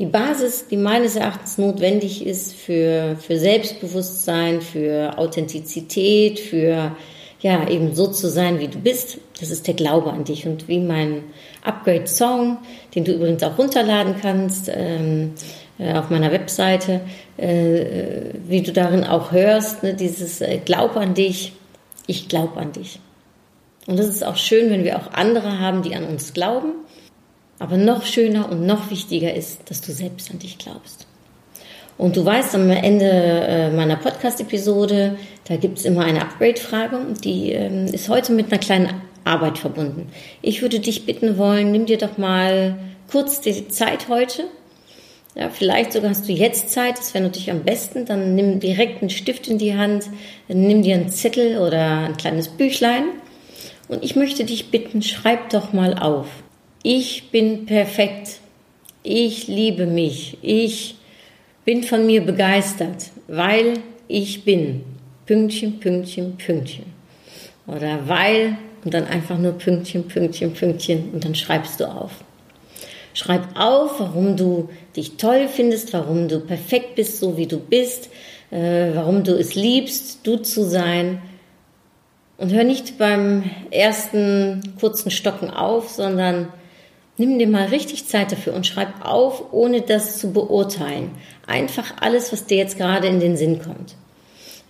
Die 0.00 0.06
Basis, 0.06 0.66
die 0.68 0.76
meines 0.76 1.14
Erachtens 1.14 1.58
notwendig 1.58 2.26
ist 2.26 2.54
für, 2.54 3.16
für 3.16 3.38
Selbstbewusstsein, 3.38 4.60
für 4.60 5.16
Authentizität, 5.16 6.40
für 6.40 6.96
ja, 7.42 7.68
eben 7.68 7.94
so 7.94 8.06
zu 8.06 8.30
sein, 8.30 8.60
wie 8.60 8.68
du 8.68 8.78
bist, 8.78 9.18
das 9.40 9.50
ist 9.50 9.66
der 9.66 9.74
Glaube 9.74 10.12
an 10.12 10.22
dich. 10.22 10.46
Und 10.46 10.68
wie 10.68 10.78
mein 10.78 11.24
Upgrade-Song, 11.64 12.58
den 12.94 13.04
du 13.04 13.12
übrigens 13.12 13.42
auch 13.42 13.58
runterladen 13.58 14.14
kannst 14.22 14.70
ähm, 14.72 15.32
äh, 15.78 15.94
auf 15.94 16.08
meiner 16.08 16.30
Webseite, 16.30 17.00
äh, 17.36 18.32
wie 18.46 18.62
du 18.62 18.72
darin 18.72 19.02
auch 19.02 19.32
hörst, 19.32 19.82
ne, 19.82 19.94
dieses 19.94 20.40
äh, 20.40 20.58
Glaub 20.64 20.96
an 20.96 21.14
dich, 21.14 21.52
ich 22.06 22.28
glaube 22.28 22.60
an 22.60 22.70
dich. 22.70 23.00
Und 23.88 23.98
das 23.98 24.06
ist 24.06 24.24
auch 24.24 24.36
schön, 24.36 24.70
wenn 24.70 24.84
wir 24.84 24.96
auch 24.96 25.12
andere 25.12 25.58
haben, 25.58 25.82
die 25.82 25.96
an 25.96 26.04
uns 26.04 26.34
glauben. 26.34 26.72
Aber 27.58 27.76
noch 27.76 28.04
schöner 28.04 28.50
und 28.50 28.64
noch 28.66 28.90
wichtiger 28.90 29.34
ist, 29.34 29.68
dass 29.68 29.80
du 29.80 29.90
selbst 29.90 30.30
an 30.30 30.38
dich 30.38 30.58
glaubst. 30.58 31.08
Und 31.98 32.16
du 32.16 32.24
weißt, 32.24 32.54
am 32.54 32.70
Ende 32.70 33.06
äh, 33.06 33.70
meiner 33.70 33.96
Podcast-Episode, 33.96 35.16
da 35.46 35.56
gibt 35.56 35.78
es 35.78 35.84
immer 35.84 36.04
eine 36.04 36.22
Upgrade-Frage 36.22 36.98
die 37.22 37.52
ähm, 37.52 37.86
ist 37.86 38.08
heute 38.08 38.32
mit 38.32 38.50
einer 38.50 38.58
kleinen 38.58 38.88
Arbeit 39.24 39.58
verbunden. 39.58 40.10
Ich 40.40 40.62
würde 40.62 40.80
dich 40.80 41.06
bitten 41.06 41.38
wollen, 41.38 41.70
nimm 41.70 41.86
dir 41.86 41.98
doch 41.98 42.18
mal 42.18 42.76
kurz 43.10 43.40
die 43.40 43.68
Zeit 43.68 44.08
heute. 44.08 44.44
Ja, 45.34 45.48
vielleicht 45.48 45.92
sogar 45.92 46.10
hast 46.10 46.28
du 46.28 46.32
jetzt 46.32 46.70
Zeit, 46.70 46.98
das 46.98 47.14
wäre 47.14 47.24
natürlich 47.24 47.50
am 47.50 47.62
besten. 47.62 48.04
Dann 48.04 48.34
nimm 48.34 48.60
direkt 48.60 49.00
einen 49.00 49.10
Stift 49.10 49.48
in 49.48 49.58
die 49.58 49.76
Hand, 49.76 50.06
nimm 50.48 50.82
dir 50.82 50.94
einen 50.94 51.08
Zettel 51.08 51.58
oder 51.58 52.00
ein 52.00 52.16
kleines 52.16 52.48
Büchlein. 52.48 53.04
Und 53.88 54.04
ich 54.04 54.16
möchte 54.16 54.44
dich 54.44 54.70
bitten, 54.70 55.02
schreib 55.02 55.50
doch 55.50 55.72
mal 55.72 55.98
auf. 55.98 56.26
Ich 56.82 57.30
bin 57.30 57.66
perfekt. 57.66 58.40
Ich 59.02 59.48
liebe 59.48 59.86
mich. 59.86 60.38
Ich 60.42 60.96
bin 61.64 61.82
von 61.82 62.06
mir 62.06 62.24
begeistert, 62.24 63.10
weil 63.28 63.74
ich 64.08 64.44
bin. 64.44 64.84
Pünktchen, 65.26 65.78
Pünktchen, 65.78 66.36
Pünktchen. 66.36 66.86
Oder 67.66 68.08
weil 68.08 68.58
und 68.84 68.92
dann 68.92 69.06
einfach 69.06 69.38
nur 69.38 69.52
Pünktchen, 69.52 70.08
Pünktchen, 70.08 70.52
Pünktchen 70.52 71.10
und 71.12 71.24
dann 71.24 71.34
schreibst 71.34 71.80
du 71.80 71.84
auf. 71.84 72.12
Schreib 73.14 73.42
auf, 73.54 74.00
warum 74.00 74.36
du 74.36 74.70
dich 74.96 75.16
toll 75.16 75.48
findest, 75.48 75.92
warum 75.92 76.28
du 76.28 76.40
perfekt 76.40 76.96
bist, 76.96 77.18
so 77.18 77.36
wie 77.36 77.46
du 77.46 77.58
bist, 77.58 78.08
äh, 78.50 78.90
warum 78.94 79.22
du 79.22 79.38
es 79.38 79.54
liebst, 79.54 80.26
du 80.26 80.38
zu 80.38 80.64
sein. 80.64 81.22
Und 82.38 82.52
hör 82.52 82.64
nicht 82.64 82.98
beim 82.98 83.48
ersten 83.70 84.74
kurzen 84.80 85.10
Stocken 85.10 85.50
auf, 85.50 85.90
sondern 85.90 86.48
Nimm 87.18 87.38
dir 87.38 87.46
mal 87.46 87.66
richtig 87.66 88.06
Zeit 88.06 88.32
dafür 88.32 88.54
und 88.54 88.66
schreib 88.66 89.04
auf, 89.04 89.52
ohne 89.52 89.82
das 89.82 90.18
zu 90.18 90.32
beurteilen. 90.32 91.10
Einfach 91.46 91.94
alles, 92.00 92.32
was 92.32 92.46
dir 92.46 92.56
jetzt 92.56 92.78
gerade 92.78 93.06
in 93.06 93.20
den 93.20 93.36
Sinn 93.36 93.60
kommt. 93.60 93.96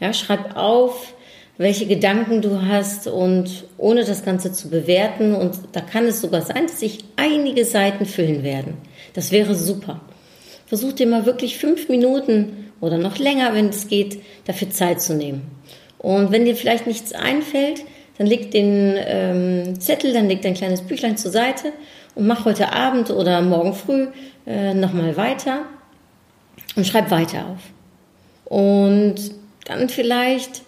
Ja, 0.00 0.12
schreib 0.12 0.56
auf, 0.56 1.14
welche 1.56 1.86
Gedanken 1.86 2.42
du 2.42 2.62
hast 2.66 3.06
und 3.06 3.64
ohne 3.78 4.04
das 4.04 4.24
Ganze 4.24 4.52
zu 4.52 4.68
bewerten. 4.70 5.34
Und 5.36 5.56
da 5.70 5.80
kann 5.80 6.06
es 6.06 6.20
sogar 6.20 6.42
sein, 6.42 6.66
dass 6.66 6.80
sich 6.80 7.04
einige 7.14 7.64
Seiten 7.64 8.06
füllen 8.06 8.42
werden. 8.42 8.78
Das 9.14 9.30
wäre 9.30 9.54
super. 9.54 10.00
Versuch 10.66 10.94
dir 10.94 11.06
mal 11.06 11.26
wirklich 11.26 11.58
fünf 11.58 11.88
Minuten 11.88 12.72
oder 12.80 12.98
noch 12.98 13.18
länger, 13.18 13.54
wenn 13.54 13.68
es 13.68 13.86
geht, 13.86 14.20
dafür 14.46 14.70
Zeit 14.70 15.00
zu 15.00 15.14
nehmen. 15.14 15.42
Und 15.98 16.32
wenn 16.32 16.44
dir 16.44 16.56
vielleicht 16.56 16.88
nichts 16.88 17.12
einfällt, 17.12 17.84
dann 18.18 18.26
leg 18.26 18.50
den 18.50 18.96
ähm, 18.98 19.80
Zettel, 19.80 20.12
dann 20.12 20.28
leg 20.28 20.42
dein 20.42 20.54
kleines 20.54 20.82
Büchlein 20.82 21.16
zur 21.16 21.30
Seite 21.30 21.72
und 22.14 22.26
mach 22.26 22.44
heute 22.44 22.72
Abend 22.72 23.10
oder 23.10 23.40
morgen 23.42 23.74
früh 23.74 24.08
äh, 24.46 24.74
nochmal 24.74 25.16
weiter 25.16 25.60
und 26.76 26.86
schreib 26.86 27.10
weiter 27.10 27.46
auf. 27.46 27.60
Und 28.44 29.16
dann 29.64 29.88
vielleicht, 29.88 30.62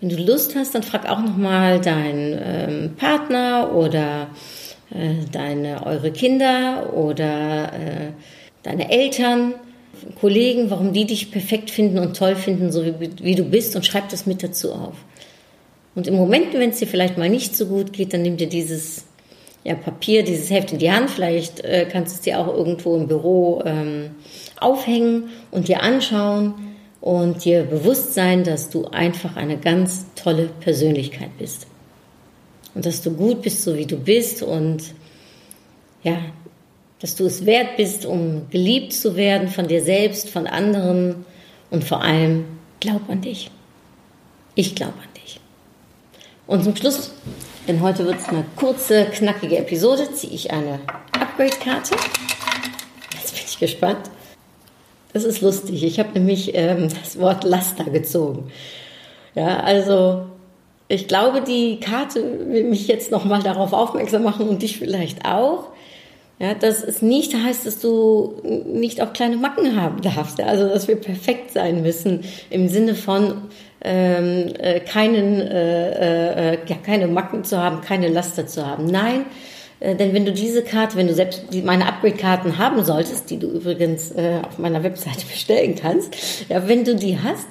wenn 0.00 0.10
du 0.10 0.16
Lust 0.16 0.54
hast, 0.56 0.74
dann 0.74 0.82
frag 0.82 1.08
auch 1.08 1.20
nochmal 1.20 1.80
deinen 1.80 2.38
ähm, 2.42 2.94
Partner 2.96 3.74
oder 3.74 4.28
äh, 4.90 5.24
deine, 5.32 5.86
eure 5.86 6.10
Kinder 6.10 6.92
oder 6.94 7.72
äh, 7.72 8.12
deine 8.62 8.90
Eltern, 8.90 9.54
Kollegen, 10.20 10.70
warum 10.70 10.92
die 10.92 11.06
dich 11.06 11.30
perfekt 11.30 11.70
finden 11.70 11.98
und 11.98 12.16
toll 12.16 12.36
finden, 12.36 12.70
so 12.70 12.84
wie, 12.84 12.94
wie 13.22 13.34
du 13.34 13.44
bist 13.44 13.74
und 13.76 13.86
schreib 13.86 14.10
das 14.10 14.26
mit 14.26 14.42
dazu 14.42 14.72
auf. 14.72 14.96
Und 15.94 16.06
im 16.06 16.14
Moment, 16.14 16.52
wenn 16.52 16.70
es 16.70 16.78
dir 16.78 16.86
vielleicht 16.86 17.16
mal 17.16 17.30
nicht 17.30 17.56
so 17.56 17.66
gut 17.66 17.94
geht, 17.94 18.12
dann 18.12 18.20
nimm 18.20 18.36
dir 18.36 18.48
dieses 18.48 19.05
ja, 19.66 19.74
Papier, 19.74 20.22
dieses 20.22 20.48
Heft 20.48 20.72
in 20.72 20.78
die 20.78 20.92
Hand. 20.92 21.10
Vielleicht 21.10 21.60
äh, 21.64 21.88
kannst 21.90 22.12
du 22.12 22.16
es 22.16 22.20
dir 22.22 22.38
auch 22.38 22.46
irgendwo 22.46 22.94
im 22.94 23.08
Büro 23.08 23.62
ähm, 23.66 24.12
aufhängen 24.60 25.30
und 25.50 25.66
dir 25.66 25.82
anschauen 25.82 26.54
und 27.00 27.44
dir 27.44 27.64
bewusst 27.64 28.14
sein, 28.14 28.44
dass 28.44 28.70
du 28.70 28.86
einfach 28.86 29.34
eine 29.34 29.58
ganz 29.58 30.06
tolle 30.14 30.46
Persönlichkeit 30.60 31.36
bist. 31.38 31.66
Und 32.74 32.86
dass 32.86 33.02
du 33.02 33.10
gut 33.10 33.42
bist, 33.42 33.64
so 33.64 33.76
wie 33.76 33.86
du 33.86 33.96
bist 33.96 34.42
und 34.42 34.84
ja, 36.04 36.18
dass 37.00 37.16
du 37.16 37.26
es 37.26 37.44
wert 37.44 37.76
bist, 37.76 38.06
um 38.06 38.48
geliebt 38.50 38.92
zu 38.92 39.16
werden 39.16 39.48
von 39.48 39.66
dir 39.66 39.82
selbst, 39.82 40.30
von 40.30 40.46
anderen 40.46 41.24
und 41.70 41.82
vor 41.82 42.02
allem 42.02 42.44
glaub 42.78 43.10
an 43.10 43.20
dich. 43.20 43.50
Ich 44.54 44.76
glaube 44.76 44.94
an 44.94 45.08
dich. 45.24 45.40
Und 46.46 46.62
zum 46.62 46.76
Schluss, 46.76 47.10
denn 47.66 47.82
heute 47.82 48.04
wird 48.06 48.20
es 48.20 48.28
eine 48.28 48.44
kurze, 48.56 49.06
knackige 49.06 49.58
Episode, 49.58 50.12
ziehe 50.12 50.32
ich 50.32 50.52
eine 50.52 50.80
Upgrade-Karte. 51.12 51.96
Jetzt 53.14 53.34
bin 53.34 53.42
ich 53.46 53.58
gespannt. 53.58 54.10
Das 55.12 55.24
ist 55.24 55.40
lustig. 55.40 55.82
Ich 55.82 55.98
habe 55.98 56.10
nämlich 56.12 56.54
ähm, 56.54 56.88
das 57.02 57.18
Wort 57.18 57.44
Laster 57.44 57.84
gezogen. 57.84 58.50
Ja, 59.34 59.60
also 59.60 60.26
ich 60.88 61.08
glaube, 61.08 61.42
die 61.42 61.80
Karte 61.80 62.48
will 62.48 62.64
mich 62.64 62.86
jetzt 62.86 63.10
nochmal 63.10 63.42
darauf 63.42 63.72
aufmerksam 63.72 64.22
machen 64.22 64.48
und 64.48 64.62
dich 64.62 64.78
vielleicht 64.78 65.24
auch. 65.24 65.70
Ja, 66.38 66.52
dass 66.52 66.82
es 66.82 67.00
nicht 67.00 67.34
heißt, 67.34 67.64
dass 67.64 67.78
du 67.78 68.34
nicht 68.66 69.00
auch 69.00 69.14
kleine 69.14 69.36
Macken 69.36 69.80
haben 69.80 70.02
darfst. 70.02 70.38
Also, 70.40 70.68
dass 70.68 70.86
wir 70.86 70.96
perfekt 70.96 71.52
sein 71.52 71.80
müssen 71.80 72.24
im 72.50 72.68
Sinne 72.68 72.94
von, 72.94 73.48
ähm, 73.82 74.52
äh, 74.58 74.80
keinen, 74.80 75.40
äh, 75.40 76.52
äh, 76.52 76.58
ja, 76.66 76.76
keine 76.84 77.06
Macken 77.06 77.44
zu 77.44 77.58
haben, 77.58 77.80
keine 77.80 78.08
Laster 78.08 78.46
zu 78.46 78.66
haben. 78.66 78.86
Nein, 78.86 79.24
äh, 79.80 79.94
denn 79.94 80.12
wenn 80.12 80.26
du 80.26 80.32
diese 80.32 80.62
Karte, 80.62 80.96
wenn 80.96 81.06
du 81.06 81.14
selbst 81.14 81.44
meine 81.64 81.86
Upgrade-Karten 81.86 82.58
haben 82.58 82.84
solltest, 82.84 83.30
die 83.30 83.38
du 83.38 83.48
übrigens 83.48 84.10
äh, 84.12 84.40
auf 84.46 84.58
meiner 84.58 84.82
Webseite 84.82 85.24
bestellen 85.30 85.74
kannst, 85.74 86.14
ja, 86.48 86.68
wenn 86.68 86.84
du 86.84 86.96
die 86.96 87.18
hast 87.18 87.46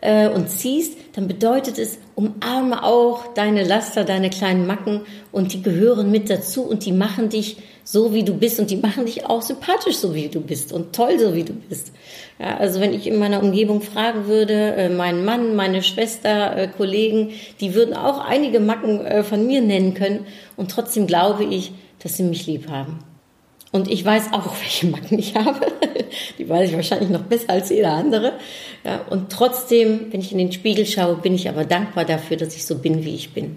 äh, 0.00 0.28
und 0.28 0.48
ziehst, 0.48 0.96
dann 1.14 1.28
bedeutet 1.28 1.78
es, 1.78 1.98
umarme 2.14 2.84
auch 2.84 3.34
deine 3.34 3.64
Laster, 3.64 4.04
deine 4.04 4.30
kleinen 4.30 4.66
Macken 4.66 5.02
und 5.32 5.52
die 5.52 5.62
gehören 5.62 6.10
mit 6.10 6.30
dazu 6.30 6.62
und 6.62 6.84
die 6.84 6.92
machen 6.92 7.30
dich 7.30 7.56
so, 7.84 8.14
wie 8.14 8.22
du 8.22 8.34
bist 8.34 8.60
und 8.60 8.70
die 8.70 8.76
machen 8.76 9.06
dich 9.06 9.26
auch 9.26 9.42
sympathisch, 9.42 9.96
so 9.96 10.14
wie 10.14 10.28
du 10.28 10.40
bist 10.40 10.72
und 10.72 10.94
toll, 10.94 11.18
so 11.18 11.34
wie 11.34 11.44
du 11.44 11.52
bist. 11.52 11.92
Ja, 12.38 12.56
also 12.56 12.80
wenn 12.80 12.92
ich 12.92 13.06
in 13.06 13.18
meiner 13.18 13.42
Umgebung 13.42 13.80
fragen 13.80 14.26
würde, 14.26 14.74
äh, 14.74 14.88
meinen 14.88 15.24
Mann, 15.24 15.56
meine 15.56 15.82
Schwester, 15.82 16.56
äh, 16.56 16.68
Kollegen, 16.68 17.30
die 17.60 17.74
würden 17.74 17.94
auch 17.94 18.18
einige 18.24 18.60
Macken 18.60 19.04
äh, 19.04 19.22
von 19.22 19.46
mir 19.46 19.60
nennen 19.60 19.94
können 19.94 20.26
und 20.56 20.70
trotzdem 20.70 21.06
glaube 21.06 21.44
ich, 21.44 21.72
dass 22.02 22.16
sie 22.16 22.22
mich 22.22 22.46
lieb 22.46 22.68
haben. 22.70 22.98
Und 23.72 23.88
ich 23.88 24.04
weiß 24.04 24.32
auch, 24.32 24.46
welche 24.60 24.86
Macken 24.86 25.18
ich 25.18 25.34
habe. 25.34 25.60
Die 26.38 26.48
weiß 26.48 26.70
ich 26.70 26.76
wahrscheinlich 26.76 27.10
noch 27.10 27.22
besser 27.22 27.50
als 27.50 27.70
jeder 27.70 27.92
andere. 27.92 28.32
Ja, 28.84 29.02
und 29.10 29.30
trotzdem, 29.30 30.06
wenn 30.10 30.20
ich 30.20 30.32
in 30.32 30.38
den 30.38 30.52
Spiegel 30.52 30.86
schaue, 30.86 31.16
bin 31.16 31.34
ich 31.34 31.48
aber 31.48 31.64
dankbar 31.64 32.04
dafür, 32.04 32.36
dass 32.36 32.56
ich 32.56 32.66
so 32.66 32.78
bin, 32.78 33.04
wie 33.04 33.14
ich 33.14 33.32
bin. 33.32 33.56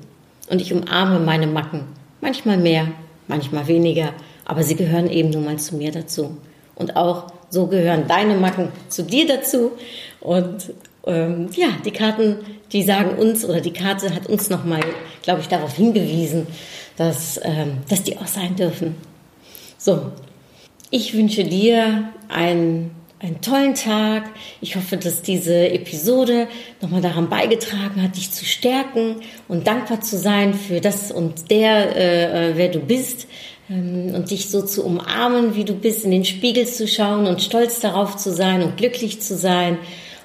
Und 0.49 0.61
ich 0.61 0.73
umarme 0.73 1.19
meine 1.19 1.47
Macken. 1.47 1.85
Manchmal 2.21 2.57
mehr, 2.57 2.89
manchmal 3.27 3.67
weniger, 3.67 4.13
aber 4.45 4.63
sie 4.63 4.75
gehören 4.75 5.09
eben 5.09 5.29
nun 5.29 5.45
mal 5.45 5.57
zu 5.57 5.75
mir 5.75 5.91
dazu. 5.91 6.37
Und 6.75 6.95
auch 6.95 7.27
so 7.49 7.67
gehören 7.67 8.07
deine 8.07 8.35
Macken 8.35 8.69
zu 8.89 9.03
dir 9.03 9.27
dazu. 9.27 9.71
Und 10.19 10.73
ähm, 11.05 11.49
ja, 11.55 11.67
die 11.85 11.91
Karten, 11.91 12.37
die 12.71 12.83
sagen 12.83 13.17
uns, 13.17 13.45
oder 13.45 13.61
die 13.61 13.73
Karte 13.73 14.13
hat 14.13 14.27
uns 14.27 14.49
nochmal, 14.49 14.81
glaube 15.21 15.41
ich, 15.41 15.47
darauf 15.47 15.75
hingewiesen, 15.75 16.47
dass, 16.97 17.39
ähm, 17.43 17.77
dass 17.89 18.03
die 18.03 18.17
auch 18.17 18.27
sein 18.27 18.55
dürfen. 18.55 18.95
So, 19.77 20.11
ich 20.89 21.13
wünsche 21.13 21.43
dir 21.43 22.09
ein, 22.29 22.91
einen 23.23 23.39
tollen 23.39 23.73
Tag. 23.73 24.29
Ich 24.59 24.75
hoffe, 24.75 24.97
dass 24.97 25.21
diese 25.21 25.69
Episode 25.69 26.47
nochmal 26.81 27.01
daran 27.01 27.29
beigetragen 27.29 28.03
hat, 28.03 28.17
dich 28.17 28.31
zu 28.31 28.43
stärken 28.43 29.21
und 29.47 29.65
dankbar 29.65 30.01
zu 30.01 30.17
sein 30.17 30.53
für 30.53 30.81
das 30.81 31.09
und 31.09 31.49
der, 31.49 31.95
äh, 31.95 32.51
äh, 32.51 32.57
wer 32.57 32.67
du 32.67 32.79
bist 32.79 33.27
ähm, 33.69 34.13
und 34.13 34.29
dich 34.29 34.49
so 34.49 34.61
zu 34.61 34.85
umarmen, 34.85 35.55
wie 35.55 35.63
du 35.63 35.73
bist, 35.73 36.03
in 36.03 36.11
den 36.11 36.25
Spiegel 36.25 36.67
zu 36.67 36.85
schauen 36.85 37.25
und 37.25 37.41
stolz 37.41 37.79
darauf 37.79 38.17
zu 38.17 38.33
sein 38.33 38.61
und 38.61 38.75
glücklich 38.75 39.21
zu 39.21 39.37
sein 39.37 39.77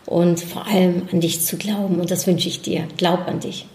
und 0.05 0.41
vor 0.41 0.67
allem 0.67 1.03
an 1.13 1.21
dich 1.21 1.41
zu 1.41 1.57
glauben. 1.57 2.01
Und 2.01 2.11
das 2.11 2.27
wünsche 2.27 2.49
ich 2.49 2.63
dir. 2.63 2.89
Glaub 2.97 3.29
an 3.29 3.39
dich. 3.39 3.67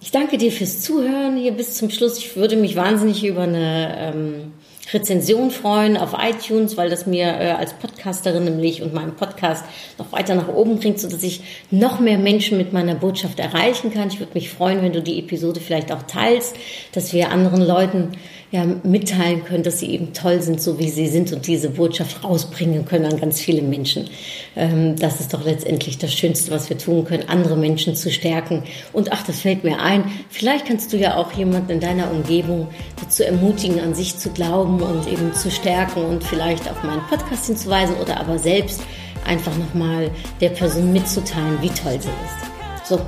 Ich 0.00 0.12
danke 0.12 0.38
dir 0.38 0.52
fürs 0.52 0.80
Zuhören 0.80 1.38
hier 1.38 1.52
bis 1.52 1.74
zum 1.74 1.90
Schluss. 1.90 2.18
Ich 2.18 2.36
würde 2.36 2.54
mich 2.54 2.76
wahnsinnig 2.76 3.24
über 3.24 3.42
eine 3.42 3.96
ähm, 3.98 4.52
Rezension 4.92 5.50
freuen 5.50 5.96
auf 5.96 6.14
iTunes, 6.18 6.76
weil 6.76 6.90
das 6.90 7.06
mir 7.06 7.26
äh, 7.26 7.50
als 7.52 7.72
Podcasterin 7.74 8.44
nämlich 8.44 8.82
und 8.82 8.92
meinem 8.92 9.16
Podcast 9.16 9.64
noch 9.98 10.12
weiter 10.12 10.34
nach 10.34 10.48
oben 10.48 10.78
bringt, 10.78 11.00
sodass 11.00 11.22
ich 11.22 11.40
noch 11.70 12.00
mehr 12.00 12.18
Menschen 12.18 12.58
mit 12.58 12.72
meiner 12.72 12.94
Botschaft 12.94 13.38
erreichen 13.38 13.92
kann. 13.92 14.08
Ich 14.08 14.20
würde 14.20 14.34
mich 14.34 14.50
freuen, 14.50 14.82
wenn 14.82 14.92
du 14.92 15.02
die 15.02 15.18
Episode 15.18 15.60
vielleicht 15.60 15.92
auch 15.92 16.02
teilst, 16.02 16.56
dass 16.92 17.12
wir 17.12 17.30
anderen 17.30 17.62
Leuten 17.62 18.12
ja, 18.54 18.64
mitteilen 18.84 19.44
können, 19.44 19.64
dass 19.64 19.80
sie 19.80 19.90
eben 19.90 20.12
toll 20.12 20.40
sind, 20.40 20.62
so 20.62 20.78
wie 20.78 20.88
sie 20.88 21.08
sind 21.08 21.32
und 21.32 21.48
diese 21.48 21.70
Botschaft 21.70 22.22
rausbringen 22.22 22.84
können 22.84 23.06
an 23.06 23.18
ganz 23.18 23.40
viele 23.40 23.62
Menschen. 23.62 24.08
Ähm, 24.54 24.94
das 24.94 25.18
ist 25.18 25.34
doch 25.34 25.44
letztendlich 25.44 25.98
das 25.98 26.14
Schönste, 26.14 26.52
was 26.52 26.70
wir 26.70 26.78
tun 26.78 27.04
können, 27.04 27.28
andere 27.28 27.56
Menschen 27.56 27.96
zu 27.96 28.12
stärken. 28.12 28.62
Und 28.92 29.10
ach, 29.10 29.26
das 29.26 29.40
fällt 29.40 29.64
mir 29.64 29.80
ein, 29.80 30.04
vielleicht 30.30 30.66
kannst 30.66 30.92
du 30.92 30.96
ja 30.96 31.16
auch 31.16 31.32
jemanden 31.32 31.72
in 31.72 31.80
deiner 31.80 32.12
Umgebung 32.12 32.68
dazu 33.02 33.24
ermutigen, 33.24 33.80
an 33.80 33.92
sich 33.92 34.18
zu 34.18 34.30
glauben 34.30 34.80
und 34.80 35.08
eben 35.08 35.34
zu 35.34 35.50
stärken 35.50 36.04
und 36.04 36.22
vielleicht 36.22 36.70
auf 36.70 36.80
meinen 36.84 37.02
Podcast 37.08 37.46
hinzuweisen 37.46 37.96
oder 37.96 38.20
aber 38.20 38.38
selbst 38.38 38.82
einfach 39.26 39.56
nochmal 39.58 40.12
der 40.40 40.50
Person 40.50 40.92
mitzuteilen, 40.92 41.60
wie 41.60 41.70
toll 41.70 42.00
sie 42.00 42.08
ist. 42.08 42.88
So, 42.88 43.00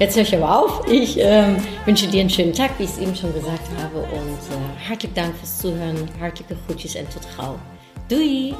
Jetzt 0.00 0.16
höre 0.16 0.22
ich 0.22 0.34
aber 0.34 0.58
auf. 0.58 0.90
Ich 0.90 1.20
äh, 1.20 1.56
wünsche 1.84 2.06
dir 2.06 2.22
einen 2.22 2.30
schönen 2.30 2.54
Tag, 2.54 2.70
wie 2.78 2.84
ich 2.84 2.90
es 2.90 2.98
eben 2.98 3.14
schon 3.14 3.34
gesagt 3.34 3.68
habe. 3.82 3.98
Und 3.98 4.08
äh, 4.08 4.88
hartelijk 4.88 5.14
Dank 5.14 5.36
fürs 5.36 5.58
Zuhören. 5.58 6.08
Hartelijke 6.18 6.56
groetjes 6.66 6.94
en 6.94 7.06
tot 7.10 7.26
gauw. 7.36 7.58
Doei! 8.08 8.54